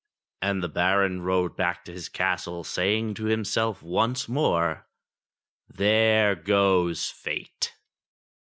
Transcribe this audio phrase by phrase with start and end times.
[0.41, 4.87] And the Baron rode back to his castle saying to himself once more:
[5.69, 7.75] There goes Fate!"